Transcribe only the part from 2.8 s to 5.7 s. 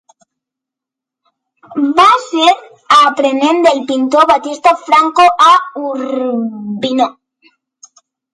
aprenent del pintor Battista Franco a